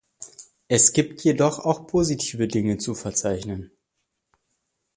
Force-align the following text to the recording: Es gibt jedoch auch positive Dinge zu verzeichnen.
Es 0.67 0.93
gibt 0.93 1.23
jedoch 1.23 1.59
auch 1.59 1.85
positive 1.85 2.47
Dinge 2.47 2.79
zu 2.79 2.95
verzeichnen. 2.95 3.69